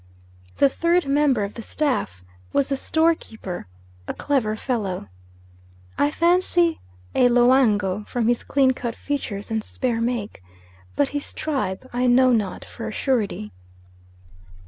[0.57, 3.67] The third member of the staff was the store keeper,
[4.07, 5.09] a clever fellow:
[5.95, 6.79] I fancy
[7.13, 10.41] a Loango from his clean cut features and spare make,
[10.95, 13.51] but his tribe I know not for a surety.